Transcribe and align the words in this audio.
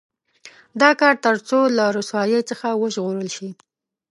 دا 0.81 0.89
کار 1.01 1.15
تر 1.25 1.35
څو 1.47 1.59
له 1.77 1.85
رسوایۍ 1.97 2.41
څخه 2.49 2.67
وژغورل 2.81 3.29
شي. 3.35 3.49